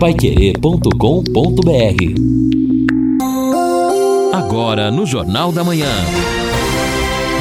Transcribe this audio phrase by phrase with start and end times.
[0.00, 0.88] paiquerê.com.br
[4.32, 5.92] Agora no Jornal da Manhã.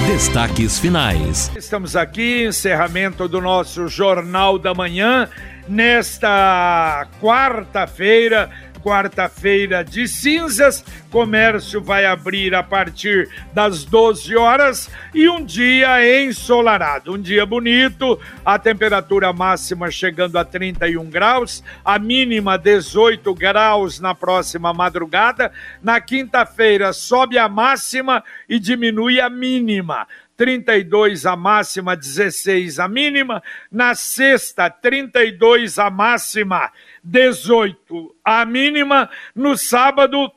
[0.05, 1.49] Destaques finais.
[1.55, 5.29] Estamos aqui, encerramento do nosso Jornal da Manhã,
[5.69, 8.49] nesta quarta-feira
[8.83, 10.83] quarta-feira de cinzas.
[11.09, 18.19] Comércio vai abrir a partir das 12 horas e um dia ensolarado, um dia bonito,
[18.45, 25.51] a temperatura máxima chegando a 31 graus, a mínima 18 graus na próxima madrugada.
[25.81, 30.07] Na quinta-feira sobe a máxima e diminui a mínima.
[30.39, 33.43] 32 a máxima, 16 a mínima.
[33.69, 36.71] Na sexta, 32 a máxima,
[37.03, 39.09] 18 a mínima.
[39.35, 40.31] No sábado,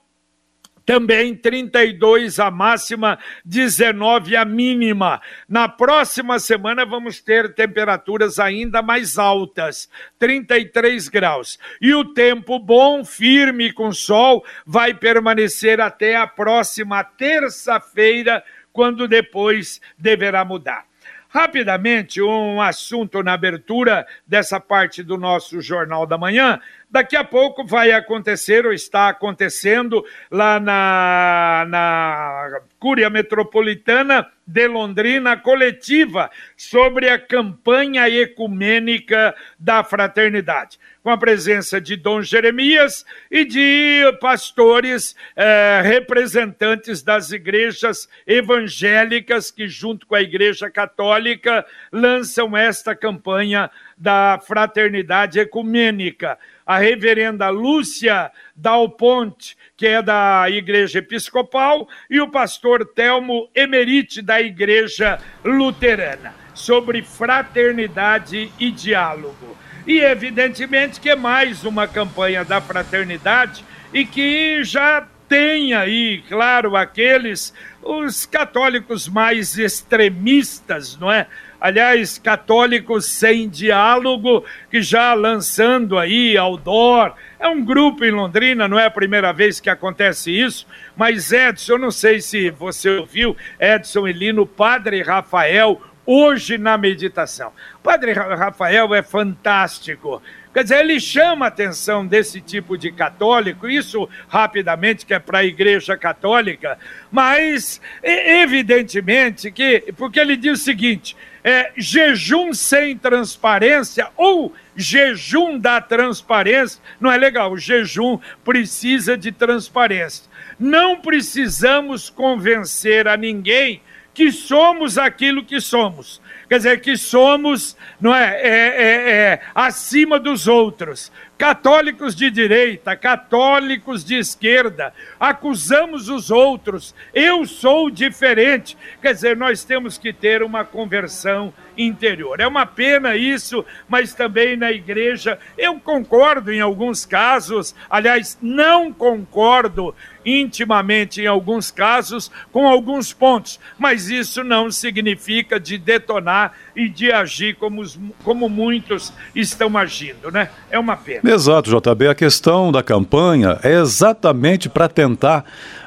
[0.85, 5.23] também 32 a máxima, 19 a mínima.
[5.49, 9.89] Na próxima semana vamos ter temperaturas ainda mais altas,
[10.19, 11.61] 33 graus.
[11.81, 19.81] E o tempo bom, firme com sol, vai permanecer até a próxima terça-feira quando depois
[19.99, 20.87] deverá mudar.
[21.29, 26.61] Rapidamente, um assunto na abertura dessa parte do nosso Jornal da Manhã.
[26.93, 35.35] Daqui a pouco vai acontecer, ou está acontecendo, lá na, na Cúria Metropolitana de Londrina,
[35.35, 44.03] coletiva sobre a campanha ecumênica da fraternidade, com a presença de Dom Jeremias e de
[44.21, 53.71] pastores eh, representantes das igrejas evangélicas que, junto com a Igreja Católica, lançam esta campanha
[53.97, 56.37] da fraternidade ecumênica.
[56.67, 64.23] A reverenda Lúcia Dal Ponte, que é da Igreja Episcopal, e o pastor Telmo Emerite,
[64.23, 69.57] da Igreja Luterana, sobre fraternidade e diálogo.
[69.87, 76.77] E evidentemente que é mais uma campanha da fraternidade e que já tem aí, claro,
[76.77, 81.27] aqueles, os católicos mais extremistas, não é?
[81.63, 88.77] Aliás, católicos sem diálogo, que já lançando aí outdoor, é um grupo em Londrina, não
[88.77, 93.37] é a primeira vez que acontece isso, mas Edson, eu não sei se você ouviu,
[93.61, 97.53] Edson e Lino, Padre Rafael, hoje na meditação.
[97.81, 100.21] Padre Rafael é fantástico.
[100.53, 105.39] Quer dizer, ele chama a atenção desse tipo de católico, isso rapidamente, que é para
[105.39, 106.77] a Igreja Católica,
[107.11, 115.81] mas evidentemente que, porque ele diz o seguinte: é, jejum sem transparência ou jejum da
[115.81, 117.53] transparência não é legal.
[117.53, 120.31] O jejum precisa de transparência.
[120.59, 123.83] Não precisamos convencer a ninguém
[124.15, 126.22] que somos aquilo que somos.
[126.53, 132.95] Quer dizer, que somos não é, é, é, é acima dos outros católicos de direita,
[132.95, 138.77] católicos de esquerda, acusamos os outros, eu sou diferente.
[139.01, 142.41] Quer dizer, nós temos que ter uma conversão interior.
[142.41, 148.93] É uma pena isso, mas também na igreja eu concordo em alguns casos, aliás, não
[148.93, 149.95] concordo
[150.25, 157.11] intimamente em alguns casos com alguns pontos, mas isso não significa de detonar e de
[157.11, 157.83] agir como,
[158.23, 160.49] como muitos estão agindo, né?
[160.71, 161.31] É uma pena.
[161.31, 162.09] Exato, JB.
[162.09, 165.45] A questão da campanha é exatamente para tentar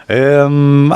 [0.08, 0.40] é,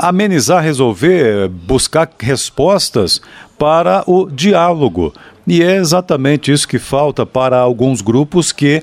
[0.02, 3.20] amenizar, resolver, buscar respostas
[3.58, 5.12] para o diálogo.
[5.46, 8.82] E é exatamente isso que falta para alguns grupos que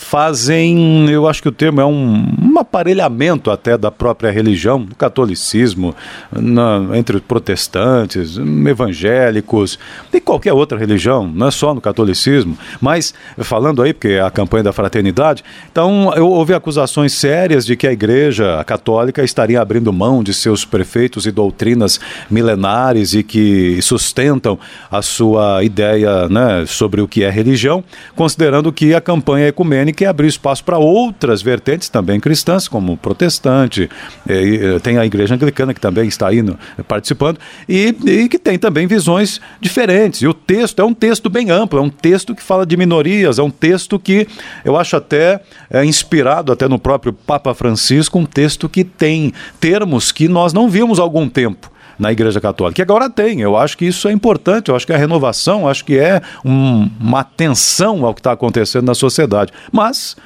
[0.00, 4.94] fazem, eu acho que o termo é um, um aparelhamento até da própria religião, do
[4.96, 5.94] catolicismo,
[6.32, 9.78] na, entre protestantes, evangélicos
[10.12, 14.30] e qualquer outra religião, não é só no catolicismo, mas falando aí, porque é a
[14.30, 19.92] campanha da fraternidade, então eu, houve acusações sérias de que a igreja católica estaria abrindo
[19.92, 22.00] mão de seus prefeitos e doutrinas
[22.30, 24.58] milenares e que sustentam
[24.90, 27.84] a sua ideia né, sobre o que é religião,
[28.16, 33.88] considerando que a campanha ecumênica que abrir espaço para outras vertentes também cristãs, como protestante,
[34.28, 37.38] e, tem a igreja anglicana que também está aí no, participando,
[37.68, 40.22] e, e, que tem também visões diferentes.
[40.22, 43.38] E o texto é um texto bem amplo, é um texto que fala de minorias,
[43.38, 44.26] é um texto que
[44.64, 45.40] eu acho até
[45.70, 50.68] é, inspirado até no próprio Papa Francisco, um texto que tem termos que nós não
[50.68, 51.70] vimos há algum tempo
[52.00, 52.76] na Igreja Católica.
[52.76, 55.68] Que agora tem, eu acho que isso é importante, eu acho que é a renovação,
[55.68, 59.52] acho que é um, uma atenção ao que está acontecendo na sociedade.
[59.70, 60.16] Mas,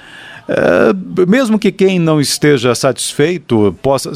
[0.48, 4.12] é, mesmo que quem não esteja satisfeito possa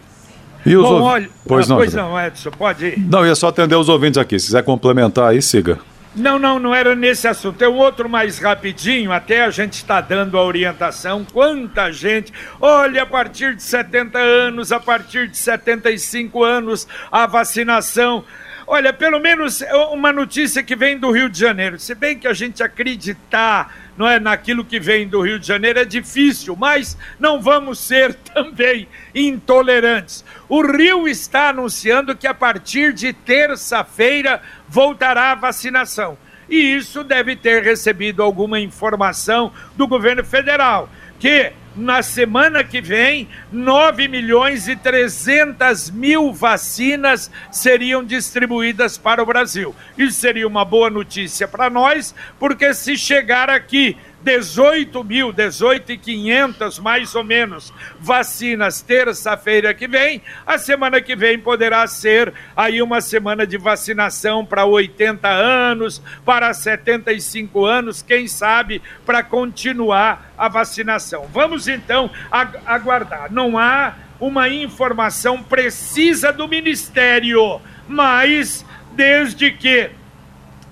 [0.64, 2.98] E os Bom, olha, pois, não, pois não, Edson, pode ir.
[2.98, 4.38] Não, ia só atender os ouvintes aqui.
[4.38, 5.78] Se quiser complementar aí, siga.
[6.16, 7.58] Não, não, não era nesse assunto.
[7.58, 11.26] Tem um outro mais rapidinho, até a gente está dando a orientação.
[11.30, 12.32] Quanta gente.
[12.58, 18.24] Olha, a partir de 70 anos, a partir de 75 anos, a vacinação.
[18.72, 21.76] Olha, pelo menos é uma notícia que vem do Rio de Janeiro.
[21.76, 25.80] Se bem que a gente acreditar não é naquilo que vem do Rio de Janeiro
[25.80, 30.24] é difícil, mas não vamos ser também intolerantes.
[30.48, 36.16] O Rio está anunciando que a partir de terça-feira voltará a vacinação.
[36.48, 40.88] E isso deve ter recebido alguma informação do governo federal,
[41.18, 49.26] que na semana que vem, 9 milhões e 300 mil vacinas seriam distribuídas para o
[49.26, 49.74] Brasil.
[49.96, 55.98] Isso seria uma boa notícia para nós, porque se chegar aqui 18 mil, 18 e
[55.98, 60.22] 500 mais ou menos vacinas terça-feira que vem.
[60.46, 66.52] A semana que vem poderá ser aí uma semana de vacinação para 80 anos, para
[66.52, 71.26] 75 anos, quem sabe para continuar a vacinação.
[71.32, 72.10] Vamos então
[72.66, 73.32] aguardar.
[73.32, 79.90] Não há uma informação precisa do Ministério, mas desde que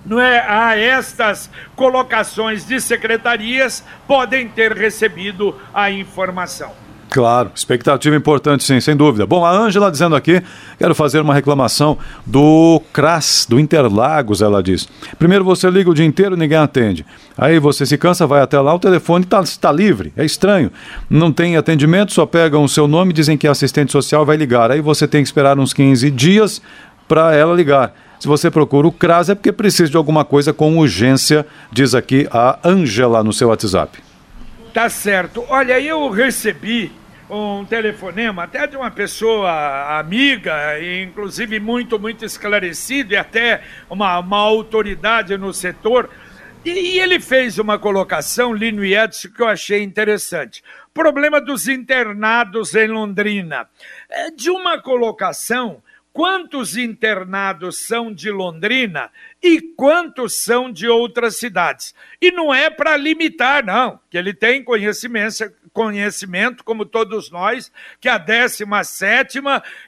[0.09, 6.73] não é, a estas colocações de secretarias podem ter recebido a informação.
[7.11, 9.27] Claro, expectativa importante, sim, sem dúvida.
[9.27, 10.43] Bom, a Ângela dizendo aqui,
[10.79, 11.97] quero fazer uma reclamação
[12.27, 14.87] do CRAS, do Interlagos, ela diz.
[15.19, 17.07] Primeiro você liga o dia inteiro ninguém atende.
[17.37, 20.13] Aí você se cansa, vai até lá, o telefone está tá livre.
[20.17, 20.71] É estranho.
[21.09, 24.71] Não tem atendimento, só pegam o seu nome, dizem que a assistente social vai ligar.
[24.71, 26.61] Aí você tem que esperar uns 15 dias
[27.09, 27.95] para ela ligar.
[28.19, 32.29] Se você procura o CRAS é porque precisa de alguma coisa com urgência, diz aqui
[32.33, 34.03] a Ângela no seu WhatsApp.
[34.75, 35.45] Tá certo.
[35.49, 36.93] Olha, eu recebi
[37.31, 40.53] um telefonema até de uma pessoa amiga,
[41.03, 46.11] inclusive muito, muito esclarecido e até uma, uma autoridade no setor.
[46.65, 50.63] E, e ele fez uma colocação, Lino Edson, que eu achei interessante.
[50.93, 53.69] Problema dos internados em Londrina.
[54.11, 55.83] É, de uma colocação
[56.19, 59.09] quantos internados são de Londrina
[59.41, 61.95] e quantos são de outras cidades.
[62.21, 67.71] E não é para limitar, não, que ele tem conhecimento, conhecimento, como todos nós,
[68.01, 69.39] que a 17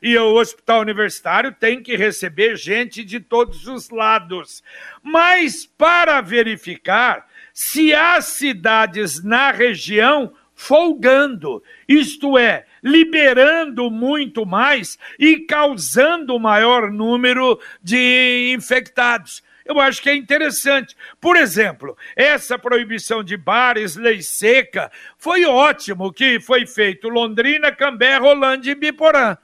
[0.00, 4.62] e o Hospital Universitário tem que receber gente de todos os lados.
[5.02, 15.38] Mas para verificar se há cidades na região folgando, isto é, liberando muito mais e
[15.38, 19.42] causando maior número de infectados.
[19.64, 20.94] eu acho que é interessante.
[21.18, 28.18] Por exemplo, essa proibição de bares, lei seca, foi ótimo que foi feito Londrina, Cambé,
[28.18, 29.38] Rolândia e Biporã.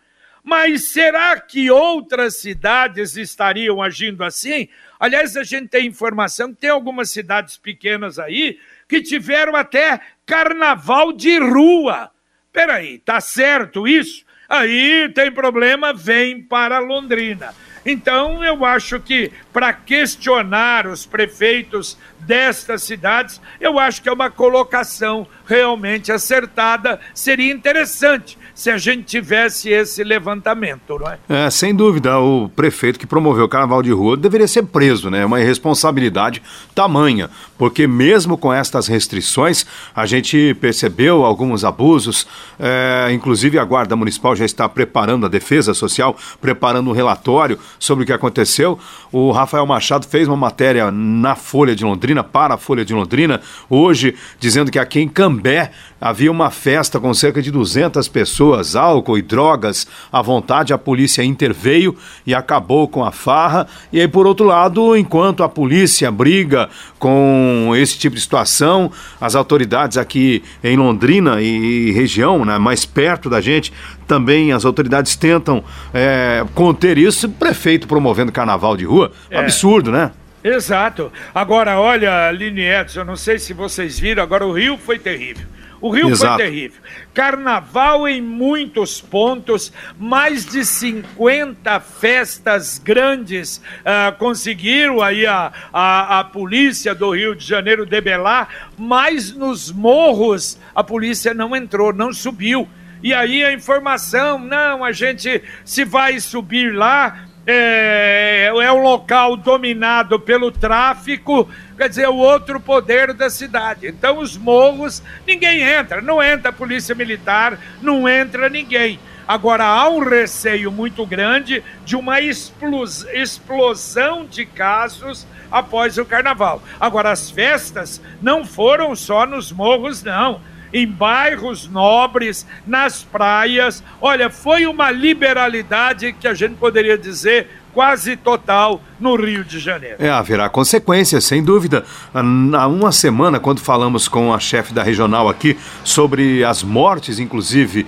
[0.44, 4.68] Mas será que outras cidades estariam agindo assim?
[5.00, 8.58] Aliás, a gente tem informação que tem algumas cidades pequenas aí
[8.88, 12.10] que tiveram até carnaval de rua.
[12.52, 14.26] Peraí, tá certo isso?
[14.48, 17.54] Aí tem problema, vem para Londrina.
[17.84, 24.28] Então, eu acho que para questionar os prefeitos destas cidades, eu acho que é uma
[24.28, 31.18] colocação realmente acertada, seria interessante se a gente tivesse esse levantamento, não é?
[31.28, 35.20] É, sem dúvida, o prefeito que promoveu o carnaval de rua deveria ser preso, né?
[35.20, 36.42] É uma irresponsabilidade
[36.74, 42.26] tamanha, porque mesmo com estas restrições, a gente percebeu alguns abusos,
[42.58, 48.04] é, inclusive a Guarda Municipal já está preparando a defesa social, preparando um relatório sobre
[48.04, 48.78] o que aconteceu.
[49.12, 53.38] O Rafael Machado fez uma matéria na Folha de Londrina, para a Folha de Londrina,
[53.68, 58.45] hoje, dizendo que aqui em Cambé havia uma festa com cerca de 200 pessoas,
[58.76, 60.72] álcool e drogas à vontade.
[60.72, 63.66] A polícia interveio e acabou com a farra.
[63.92, 69.34] E aí, por outro lado, enquanto a polícia briga com esse tipo de situação, as
[69.34, 73.72] autoridades aqui em Londrina e região, né, mais perto da gente,
[74.06, 77.28] também as autoridades tentam é, conter isso.
[77.28, 79.38] Prefeito promovendo carnaval de rua, é.
[79.38, 80.10] absurdo, né?
[80.42, 81.12] Exato.
[81.34, 85.46] Agora, olha, Lini Edson, não sei se vocês viram, agora o Rio foi terrível.
[85.80, 86.36] O Rio Exato.
[86.36, 86.80] foi terrível.
[87.12, 96.24] Carnaval em muitos pontos, mais de 50 festas grandes uh, conseguiram aí a, a, a
[96.24, 102.68] polícia do Rio de Janeiro debelar, mas nos morros a polícia não entrou, não subiu.
[103.02, 109.36] E aí a informação, não, a gente se vai subir lá, é, é um local
[109.36, 113.86] dominado pelo tráfico, quer dizer, o outro poder da cidade.
[113.86, 118.98] Então, os morros, ninguém entra, não entra a polícia militar, não entra ninguém.
[119.28, 126.62] Agora, há um receio muito grande de uma explosão de casos após o carnaval.
[126.80, 130.40] Agora, as festas não foram só nos morros, não
[130.76, 133.82] em bairros nobres, nas praias.
[133.98, 139.96] Olha, foi uma liberalidade que a gente poderia dizer quase total no Rio de Janeiro.
[139.98, 141.84] É, haverá consequências, sem dúvida.
[142.14, 147.86] Há uma semana, quando falamos com a chefe da regional aqui sobre as mortes, inclusive,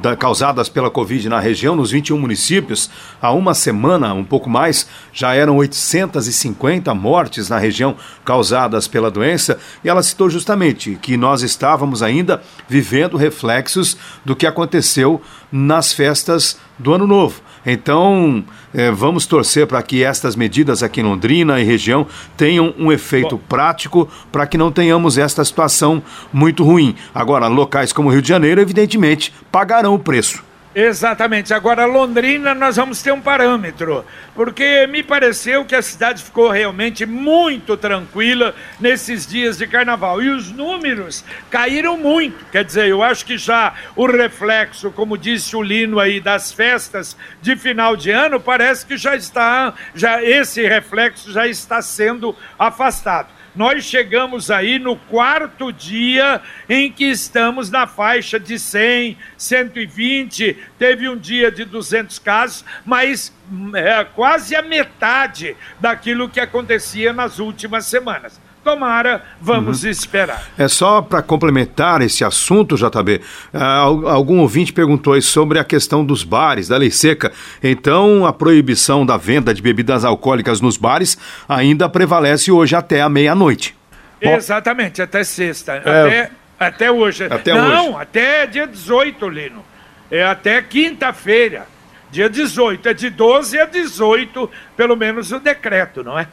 [0.00, 2.88] da, causadas pela Covid na região, nos 21 municípios,
[3.20, 9.58] há uma semana, um pouco mais, já eram 850 mortes na região causadas pela doença,
[9.82, 16.56] e ela citou justamente que nós estávamos ainda vivendo reflexos do que aconteceu nas festas
[16.78, 17.42] do Ano Novo.
[17.66, 22.06] Então, é, vamos torcer para que estas medidas aqui em Londrina e região
[22.36, 23.42] tenham um efeito Bom.
[23.48, 26.00] prático para que não tenhamos esta situação
[26.32, 26.94] muito ruim.
[27.12, 30.45] Agora, locais como Rio de Janeiro, evidentemente, pagarão o preço.
[30.78, 31.54] Exatamente.
[31.54, 34.04] Agora, Londrina, nós vamos ter um parâmetro,
[34.34, 40.20] porque me pareceu que a cidade ficou realmente muito tranquila nesses dias de carnaval.
[40.20, 42.44] E os números caíram muito.
[42.52, 47.16] Quer dizer, eu acho que já o reflexo, como disse o Lino aí, das festas
[47.40, 53.35] de final de ano, parece que já está, já esse reflexo já está sendo afastado
[53.56, 61.08] nós chegamos aí no quarto dia em que estamos na faixa de 100, 120, teve
[61.08, 63.32] um dia de 200 casos, mas
[63.74, 68.40] é, quase a metade daquilo que acontecia nas últimas semanas.
[68.66, 69.90] Tomara, vamos uhum.
[69.90, 70.42] esperar.
[70.58, 73.20] É só para complementar esse assunto, JB.
[73.54, 77.30] Uh, algum ouvinte perguntou sobre a questão dos bares, da lei seca.
[77.62, 81.16] Então, a proibição da venda de bebidas alcoólicas nos bares
[81.48, 83.72] ainda prevalece hoje até a meia-noite.
[84.20, 85.74] Exatamente, até sexta.
[85.74, 85.78] É...
[85.78, 87.24] Até, até hoje.
[87.30, 87.98] Até Não, hoje.
[88.00, 89.64] até dia 18, Lino.
[90.10, 91.68] É até quinta-feira.
[92.10, 92.88] Dia 18.
[92.88, 96.26] É de 12 a 18, pelo menos o decreto, não é?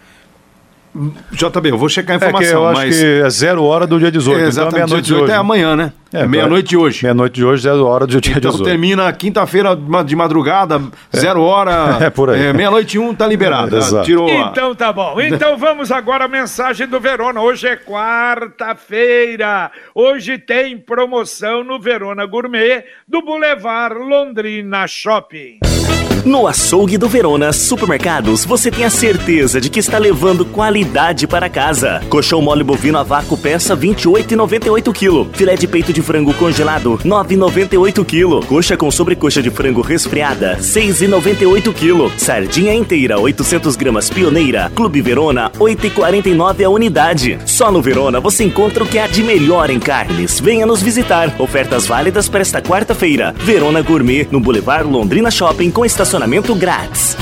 [1.32, 2.48] JB, eu vou checar a informação.
[2.48, 2.98] É que eu acho mas...
[2.98, 4.40] que é zero hora do dia 18.
[4.40, 5.32] É, exatamente, então é meia-noite de hoje.
[5.32, 5.94] é amanhã, né?
[6.14, 7.04] É, meia-noite de hoje.
[7.04, 8.56] Meia-noite de hoje, zero hora do dia então 18.
[8.56, 10.80] Então termina quinta-feira de madrugada,
[11.12, 11.18] é.
[11.18, 11.98] zero hora.
[12.04, 12.48] É por aí.
[12.48, 13.78] É, meia-noite um tá liberado.
[13.84, 15.20] É, tirou então tá bom.
[15.20, 17.42] Então vamos agora à mensagem do Verona.
[17.42, 19.72] Hoje é quarta-feira.
[19.96, 25.60] Hoje tem promoção no Verona Gourmet do Boulevard Londrina Shopping.
[26.26, 31.50] No açougue do Verona Supermercados, você tem a certeza de que está levando qualidade para
[31.50, 32.02] casa.
[32.08, 35.30] Colchão mole bovino a vácuo peça 28,98 kg.
[35.34, 38.48] Filé de peito de frango congelado 9,98 kg.
[38.48, 42.18] Coxa com sobrecoxa de frango resfriada 6,98 kg.
[42.18, 44.72] Sardinha inteira 800 gramas pioneira.
[44.74, 47.38] Clube Verona 8,49 a unidade.
[47.46, 50.40] Só no Verona você encontra o que há de melhor em carnes.
[50.40, 51.36] Venha nos visitar.
[51.38, 53.36] Ofertas válidas para esta quarta-feira.
[53.40, 56.13] Verona Gourmet no Boulevard Londrina Shopping com estacionamento
[56.56, 57.18] grátis.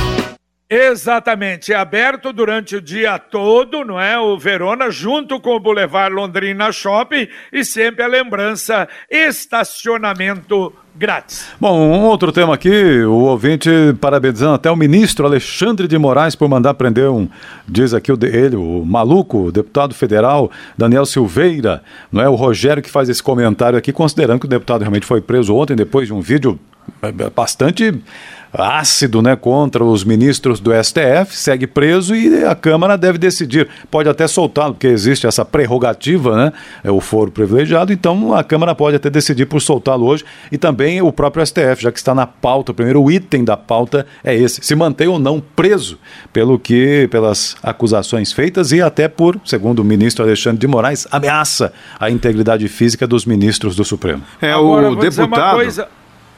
[0.69, 4.17] Exatamente, é aberto durante o dia todo, não é?
[4.19, 11.47] O Verona, junto com o Boulevard Londrina Shopping e sempre a lembrança: estacionamento grátis.
[11.59, 13.69] Bom, um outro tema aqui, o ouvinte
[14.01, 17.29] parabenizando até o ministro Alexandre de Moraes por mandar prender um,
[17.65, 21.81] diz aqui o ele, o maluco, o deputado federal Daniel Silveira,
[22.11, 22.27] não é?
[22.27, 25.77] O Rogério que faz esse comentário aqui, considerando que o deputado realmente foi preso ontem
[25.77, 26.59] depois de um vídeo
[27.01, 27.93] é, bastante
[28.53, 33.67] ácido né, contra os ministros do STF, segue preso e a Câmara deve decidir.
[33.89, 36.53] Pode até soltá-lo, porque existe essa prerrogativa, né,
[36.83, 41.01] é o foro privilegiado, então a Câmara pode até decidir por soltá-lo hoje e também
[41.01, 44.61] o próprio STF, já que está na pauta, o primeiro item da pauta é esse,
[44.61, 45.97] se mantém ou não preso
[46.33, 51.73] pelo que, pelas acusações feitas e até por, segundo o ministro Alexandre de Moraes, ameaça
[51.99, 54.23] a integridade física dos ministros do Supremo.
[54.41, 55.61] É Agora, o deputado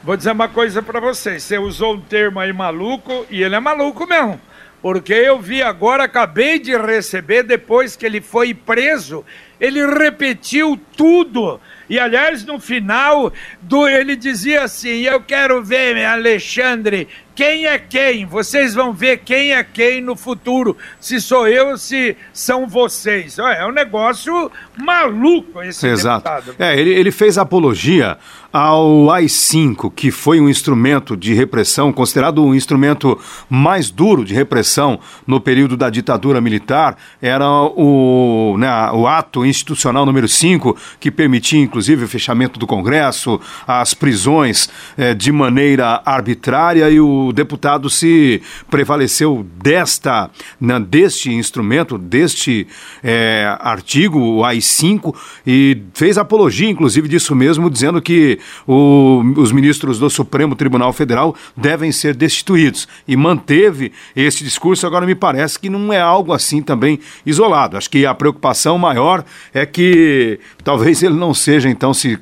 [0.04, 1.42] Vou dizer uma coisa para vocês.
[1.42, 4.38] Você usou um termo aí maluco e ele é maluco mesmo.
[4.82, 9.24] Porque eu vi agora, acabei de receber, depois que ele foi preso,
[9.58, 11.58] ele repetiu tudo.
[11.88, 13.32] E aliás, no final,
[13.62, 18.26] do, ele dizia assim: Eu quero ver, Alexandre, quem é quem.
[18.26, 20.76] Vocês vão ver quem é quem no futuro.
[21.00, 23.38] Se sou eu, ou se são vocês.
[23.38, 26.24] É um negócio maluco esse Exato.
[26.24, 26.56] deputado.
[26.58, 28.18] É, ele, ele fez apologia
[28.54, 33.18] ao AI-5, que foi um instrumento de repressão, considerado um instrumento
[33.50, 40.06] mais duro de repressão no período da ditadura militar, era o, né, o ato institucional
[40.06, 46.88] número 5, que permitia inclusive o fechamento do Congresso, as prisões eh, de maneira arbitrária,
[46.88, 50.30] e o deputado se prevaleceu desta,
[50.60, 52.68] né, deste instrumento, deste
[53.02, 55.12] eh, artigo, o AI-5,
[55.44, 61.34] e fez apologia, inclusive, disso mesmo, dizendo que o, os ministros do Supremo Tribunal Federal
[61.56, 62.88] devem ser destituídos.
[63.06, 64.86] E manteve esse discurso.
[64.86, 67.76] Agora, me parece que não é algo assim também isolado.
[67.76, 72.18] Acho que a preocupação maior é que talvez ele não seja, então, se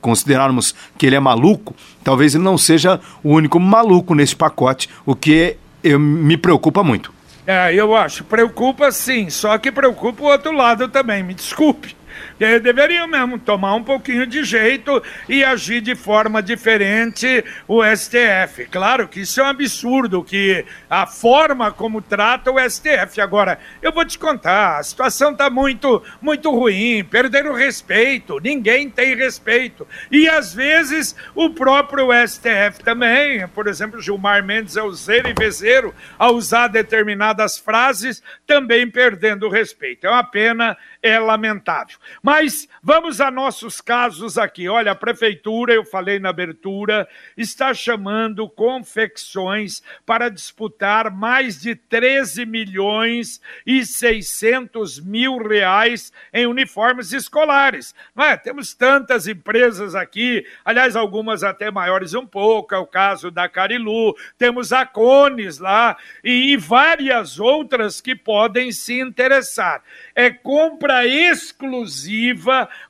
[0.00, 5.14] considerarmos que ele é maluco, talvez ele não seja o único maluco nesse pacote, o
[5.14, 7.12] que eu, me preocupa muito.
[7.46, 8.24] É, eu acho.
[8.24, 11.97] Preocupa sim, só que preocupa o outro lado também, me desculpe.
[12.38, 18.66] Deveriam mesmo tomar um pouquinho de jeito e agir de forma diferente o STF.
[18.70, 23.20] Claro que isso é um absurdo, que a forma como trata o STF.
[23.20, 29.14] Agora, eu vou te contar, a situação está muito, muito ruim, perderam respeito, ninguém tem
[29.16, 29.86] respeito.
[30.10, 35.34] E às vezes o próprio STF também, por exemplo, Gilmar Mendes é o zero e
[35.34, 40.06] vezeiro a usar determinadas frases, também perdendo respeito.
[40.06, 41.96] É uma pena, é lamentável.
[42.22, 44.68] Mas vamos a nossos casos aqui.
[44.68, 52.46] Olha, a prefeitura, eu falei na abertura, está chamando confecções para disputar mais de 13
[52.46, 57.94] milhões e 600 mil reais em uniformes escolares.
[58.14, 58.36] Não é?
[58.36, 64.16] Temos tantas empresas aqui, aliás, algumas até maiores um pouco, é o caso da Carilu,
[64.36, 69.82] temos a Cones lá e, e várias outras que podem se interessar.
[70.14, 71.97] É compra exclusiva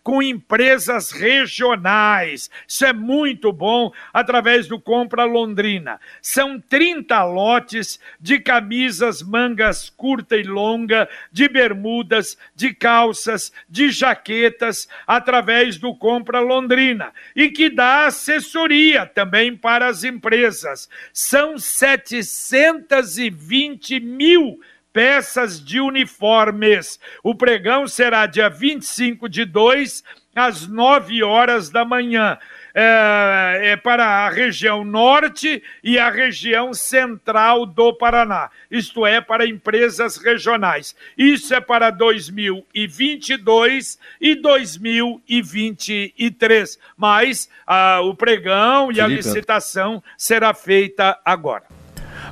[0.02, 2.50] com empresas regionais.
[2.66, 6.00] Isso é muito bom através do Compra Londrina.
[6.20, 14.88] São 30 lotes de camisas mangas curta e longa, de bermudas, de calças, de jaquetas
[15.06, 20.88] através do Compra Londrina e que dá assessoria também para as empresas.
[21.12, 24.60] São 720 mil
[24.98, 26.98] peças de uniformes.
[27.22, 30.02] O pregão será dia 25 de 2
[30.34, 32.36] às 9 horas da manhã.
[32.74, 39.46] É, é, para a região norte e a região central do Paraná, isto é, para
[39.46, 40.96] empresas regionais.
[41.16, 49.12] Isso é para 2022 e 2023, mas ah, o pregão e Felipe.
[49.12, 51.77] a licitação será feita agora.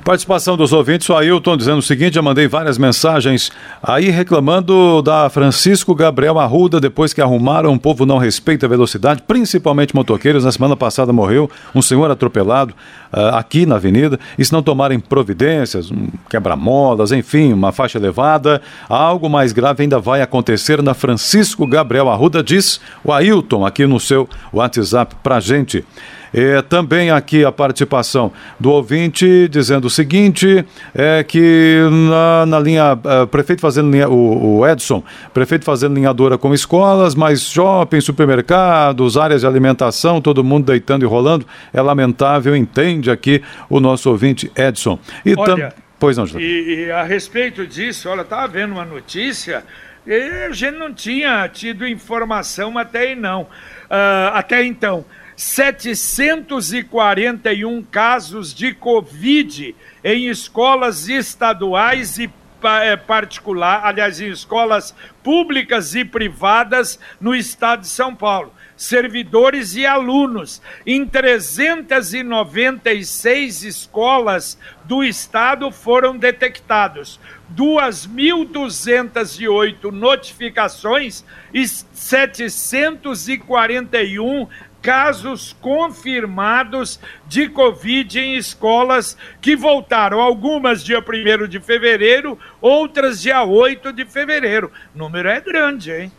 [0.07, 3.51] Participação dos ouvintes, o Ailton dizendo o seguinte: já mandei várias mensagens
[3.83, 7.73] aí reclamando da Francisco Gabriel Arruda depois que arrumaram.
[7.73, 10.45] O povo não respeita a velocidade, principalmente motoqueiros.
[10.45, 12.73] Na semana passada morreu um senhor atropelado
[13.11, 14.17] uh, aqui na avenida.
[14.39, 19.99] E se não tomarem providências, um quebra-molas, enfim, uma faixa elevada, algo mais grave ainda
[19.99, 25.83] vai acontecer na Francisco Gabriel Arruda, diz o Ailton aqui no seu WhatsApp pra gente.
[26.33, 32.93] É, também aqui a participação do ouvinte dizendo o seguinte: é que na, na linha,
[32.93, 39.17] uh, prefeito fazendo linha, o, o, Edson, prefeito fazendo linhadora com escolas, mas shopping, supermercados,
[39.17, 44.51] áreas de alimentação, todo mundo deitando e rolando, é lamentável, entende aqui o nosso ouvinte
[44.55, 44.99] Edson.
[45.25, 49.63] E Olha, pois não, e, e a respeito disso, olha, estava vendo uma notícia.
[50.07, 53.41] E a gente não tinha tido informação até aí, não.
[53.41, 55.03] Uh, até então.
[55.37, 62.27] 741 casos de Covid em escolas estaduais e
[62.63, 68.51] eh, particular, aliás, em escolas públicas e privadas no estado de São Paulo.
[68.75, 77.19] Servidores e alunos em 396 escolas do estado foram detectados.
[77.55, 81.23] 2.208 notificações
[81.53, 84.47] e 741
[84.87, 86.97] casos confirmados
[87.27, 94.05] de Covid em escolas que voltaram, algumas dia 1 de fevereiro, outras dia 8 de
[94.05, 94.71] fevereiro.
[94.95, 96.11] O número é grande, hein?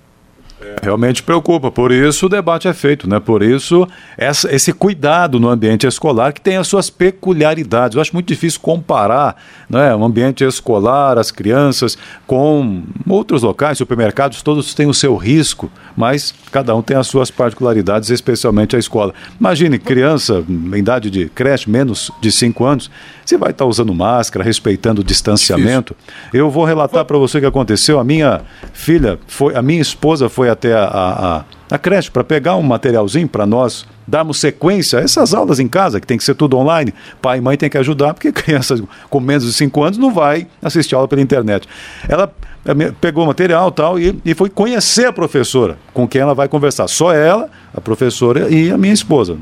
[0.61, 3.21] É, realmente preocupa, por isso o debate é feito, né?
[3.21, 7.95] Por isso essa, esse cuidado no ambiente escolar que tem as suas peculiaridades.
[7.95, 9.37] Eu acho muito difícil comparar
[9.71, 15.71] né, o ambiente escolar, as crianças, com outros locais, supermercados, todos têm o seu risco,
[15.97, 19.15] mas cada um tem as suas particularidades, especialmente a escola.
[19.39, 22.91] Imagine, criança em idade de creche, menos de 5 anos,
[23.25, 25.95] você vai estar usando máscara, respeitando o distanciamento.
[26.33, 28.01] Eu vou relatar para você o que aconteceu.
[28.01, 28.41] A minha
[28.73, 33.29] filha, foi, a minha esposa foi até a, a, a creche para pegar um materialzinho
[33.29, 36.95] para nós darmos sequência a essas aulas em casa, que tem que ser tudo online.
[37.21, 40.47] Pai e mãe tem que ajudar, porque crianças com menos de 5 anos não vai
[40.63, 41.69] assistir aula pela internet.
[42.09, 42.33] Ela
[43.01, 46.89] pegou o material tal, e, e foi conhecer a professora, com quem ela vai conversar.
[46.89, 49.37] Só ela, a professora e a minha esposa.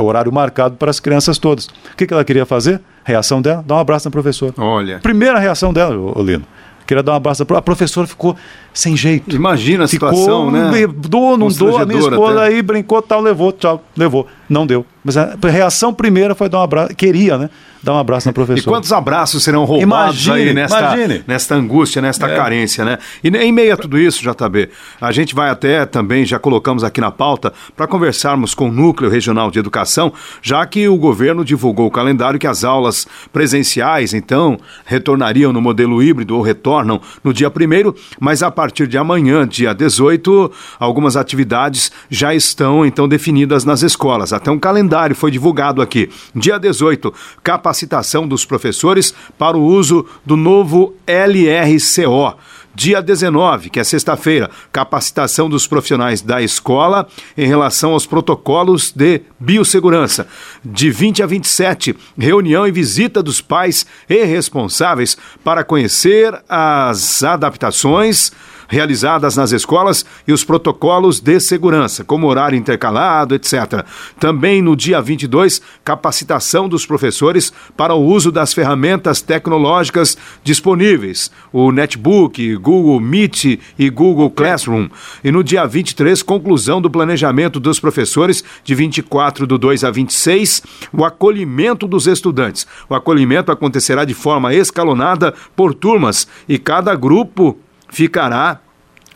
[0.00, 1.66] Horário marcado para as crianças todas.
[1.66, 2.80] O que, que ela queria fazer?
[3.04, 3.64] Reação dela?
[3.66, 4.54] Dar um abraço na professora.
[4.56, 4.98] Olha.
[5.00, 6.44] Primeira reação dela, Olino.
[6.86, 7.42] Queria dar um abraço.
[7.42, 8.36] A professora ficou
[8.74, 9.34] sem jeito.
[9.34, 10.86] Imagina a ficou, situação, né?
[10.88, 11.78] Dou, não dou.
[11.78, 12.54] A minha esposa até.
[12.54, 14.26] aí brincou, tal, levou, tchau, levou.
[14.48, 14.84] Não deu.
[15.04, 16.94] Mas a reação primeira foi dar um abraço.
[16.94, 17.50] Queria, né?
[17.84, 18.60] dar um abraço na professora.
[18.60, 21.24] E quantos abraços serão roubados imagine, aí nesta, imagine.
[21.26, 22.34] nesta angústia, nesta é.
[22.34, 22.98] carência, né?
[23.22, 27.00] E em meio a tudo isso, JB, a gente vai até também, já colocamos aqui
[27.00, 31.86] na pauta, para conversarmos com o Núcleo Regional de Educação, já que o governo divulgou
[31.86, 37.48] o calendário que as aulas presenciais, então, retornariam no modelo híbrido ou retornam no dia
[37.48, 43.82] 1 mas a partir de amanhã, dia 18, algumas atividades já estão, então, definidas nas
[43.82, 44.32] escolas.
[44.32, 46.10] Até um calendário foi divulgado aqui.
[46.34, 52.36] Dia 18, capacitação capacitação dos professores para o uso do novo LRCO.
[52.74, 59.22] Dia 19, que é sexta-feira, capacitação dos profissionais da escola em relação aos protocolos de
[59.38, 60.26] biossegurança.
[60.64, 68.32] De 20 a 27, reunião e visita dos pais e responsáveis para conhecer as adaptações
[68.68, 73.84] realizadas nas escolas e os protocolos de segurança, como horário intercalado, etc.
[74.18, 81.70] Também no dia 22, capacitação dos professores para o uso das ferramentas tecnológicas disponíveis, o
[81.70, 84.88] Netbook, Google Meet e Google Classroom.
[85.22, 90.62] E no dia 23, conclusão do planejamento dos professores de 24 do 2 a 26,
[90.92, 92.66] o acolhimento dos estudantes.
[92.88, 97.58] O acolhimento acontecerá de forma escalonada por turmas e cada grupo
[97.94, 98.60] ficará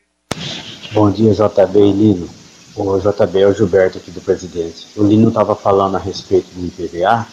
[0.93, 2.29] Bom dia, JB e Lino.
[2.77, 4.87] O JB é o Gilberto aqui do Presidente.
[4.97, 7.27] O Lino estava falando a respeito do IPVA.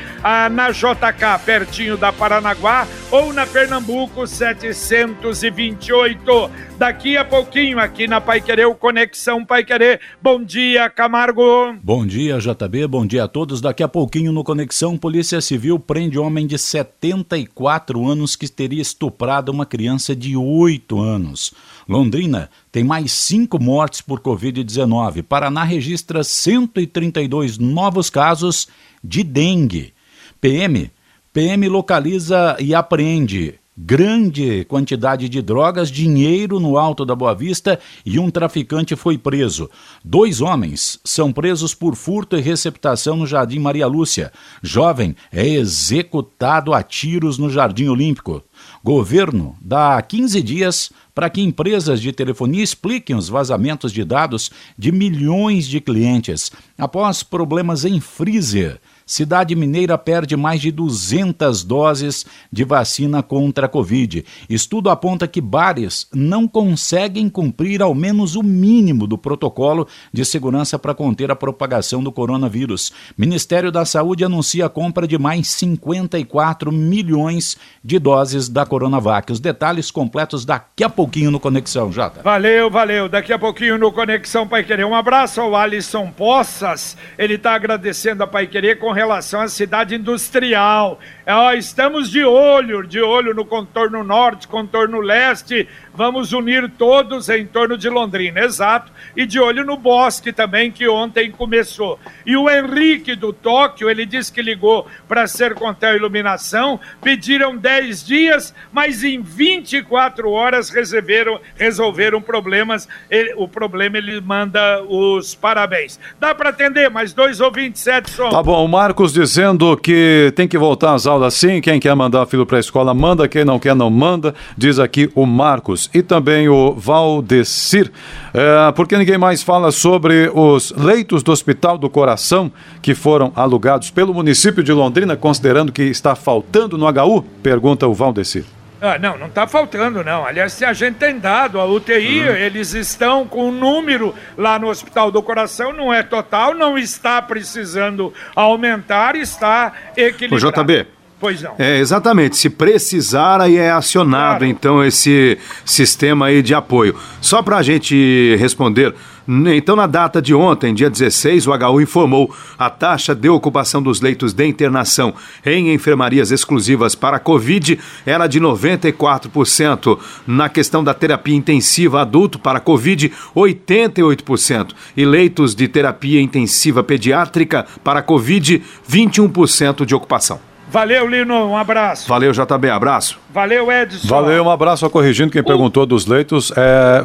[0.53, 6.67] na JK, pertinho da Paranaguá, ou na Pernambuco 728.
[6.79, 9.99] Daqui a pouquinho, aqui na Pai Querer, o Conexão Pai Querer.
[10.21, 11.75] Bom dia, Camargo.
[11.83, 12.87] Bom dia, JB.
[12.87, 13.63] Bom dia a todos.
[13.63, 19.51] Daqui a pouquinho no Conexão, Polícia Civil prende homem de 74 anos que teria estuprado
[19.51, 21.55] uma criança de 8 anos.
[21.89, 25.23] Londrina tem mais cinco mortes por Covid-19.
[25.23, 28.69] Paraná registra 132 novos casos
[29.03, 29.93] de dengue.
[30.41, 30.91] PM,
[31.33, 38.19] PM localiza e apreende grande quantidade de drogas, dinheiro no Alto da Boa Vista e
[38.19, 39.69] um traficante foi preso.
[40.03, 44.33] Dois homens são presos por furto e receptação no Jardim Maria Lúcia.
[44.63, 48.43] Jovem é executado a tiros no Jardim Olímpico.
[48.83, 54.91] Governo dá 15 dias para que empresas de telefonia expliquem os vazamentos de dados de
[54.91, 62.65] milhões de clientes após problemas em freezer Cidade Mineira perde mais de 200 doses de
[62.65, 64.25] vacina contra a Covid.
[64.51, 70.77] Estudo aponta que bares não conseguem cumprir ao menos o mínimo do protocolo de segurança
[70.77, 72.93] para conter a propagação do coronavírus.
[73.17, 79.31] Ministério da Saúde anuncia a compra de mais 54 milhões de doses da Coronavac.
[79.31, 82.23] Os detalhes completos daqui a pouquinho no Conexão, Jota.
[82.23, 83.09] Valeu, valeu.
[83.09, 84.85] Daqui a pouquinho no Conexão Pai Querer.
[84.85, 86.97] Um abraço ao Alisson Poças.
[87.17, 90.99] Ele está agradecendo a Pai Querer com relação à cidade industrial.
[91.25, 95.69] É, estamos de olho, de olho no contorno norte, contorno leste.
[95.97, 98.93] Vamos unir todos em torno de Londrina, exato.
[99.17, 101.99] E de olho no bosque também, que ontem começou.
[102.25, 108.05] E o Henrique do Tóquio, ele disse que ligou para ser Sercontel Iluminação, pediram 10
[108.05, 112.89] dias, mas em 24 horas resolveram, resolveram problemas.
[113.11, 115.99] Ele, o problema ele manda os parabéns.
[116.19, 118.31] Dá para atender mais dois ou 27 só.
[118.31, 121.95] Tá bom, o Marcos dizendo que tem que voltar às aulas aula sim, quem quer
[121.95, 125.86] mandar filho para a escola manda, quem não quer não manda, diz aqui o Marcos
[125.93, 127.91] e também o Valdecir,
[128.35, 132.51] é, porque ninguém mais fala sobre os leitos do Hospital do Coração
[132.83, 137.23] que foram alugados pelo município de Londrina, considerando que está faltando no HU?
[137.43, 138.45] Pergunta o Valdecir.
[138.81, 140.27] Ah, não, não está faltando, não.
[140.27, 142.37] Aliás, se a gente tem dado, a UTI, uhum.
[142.37, 147.23] eles estão com um número lá no Hospital do Coração, não é total, não está
[147.23, 150.61] precisando aumentar, está equilibrado.
[150.61, 150.87] O JB,
[151.19, 151.55] Pois não.
[151.59, 152.37] É, exatamente.
[152.37, 154.47] Se precisar, aí é acionado, claro.
[154.47, 156.95] então, esse sistema aí de apoio.
[157.21, 158.95] Só para a gente responder.
[159.29, 164.01] Então, na data de ontem, dia 16, o HU informou a taxa de ocupação dos
[164.01, 169.99] leitos de internação em enfermarias exclusivas para Covid era de 94%.
[170.27, 174.73] Na questão da terapia intensiva adulto para Covid, 88%.
[174.97, 180.39] E leitos de terapia intensiva pediátrica para Covid, 21% de ocupação.
[180.69, 182.09] Valeu, Lino, um abraço.
[182.09, 183.19] Valeu, JB, abraço.
[183.31, 184.09] Valeu, Edson.
[184.09, 184.81] Valeu, um abraço.
[184.81, 187.05] Só corrigindo, quem perguntou dos leitos é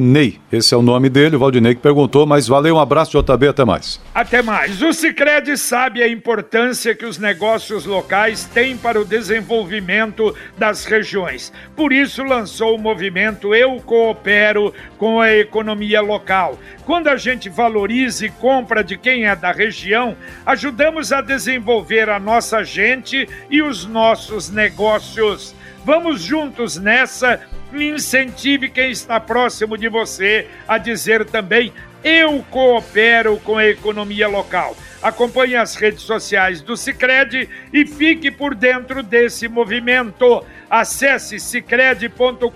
[0.00, 3.48] Ney, esse é o nome dele, o Valdinei que perguntou, mas valeu, um abraço, JB,
[3.48, 4.00] até mais.
[4.14, 4.80] Até mais.
[4.80, 11.52] O Cicred sabe a importância que os negócios locais têm para o desenvolvimento das regiões.
[11.76, 16.58] Por isso lançou o movimento Eu Coopero com a economia local.
[16.86, 22.18] Quando a gente valoriza e compra de quem é da região, ajudamos a desenvolver a
[22.18, 25.54] nossa gente e os nossos negócios.
[25.84, 27.40] Vamos juntos nessa
[27.74, 34.74] incentive quem está próximo de você a dizer também: eu coopero com a economia local.
[35.02, 40.44] Acompanhe as redes sociais do Cicred e fique por dentro desse movimento.
[40.68, 42.50] Acesse cicred.com.br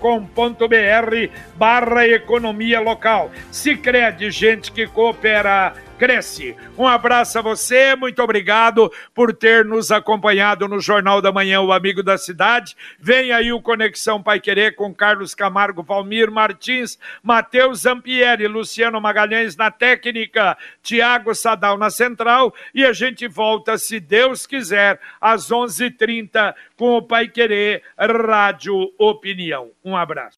[1.55, 3.31] barra economia local.
[3.51, 6.55] Cicred, gente que coopera cresce.
[6.77, 11.71] Um abraço a você, muito obrigado por ter nos acompanhado no Jornal da Manhã, o
[11.71, 12.75] Amigo da Cidade.
[12.99, 19.55] Vem aí o Conexão Pai Querer com Carlos Camargo, Valmir Martins, Matheus Zampieri, Luciano Magalhães
[19.55, 25.85] na técnica, Tiago Sadal na central e a gente volta, se Deus quiser, às 11:30
[25.85, 29.69] h 30 com o Pai Querer Rádio Opinião.
[29.83, 30.37] Um abraço.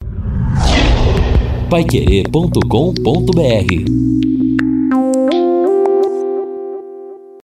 [1.69, 4.26] Paiquerê.com.br
[4.97, 5.56] Música